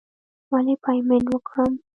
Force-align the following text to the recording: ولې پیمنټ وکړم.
ولې 0.51 0.75
پیمنټ 0.83 1.25
وکړم. 1.33 1.71